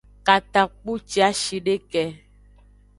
Katakpuciashideke. 0.27 2.03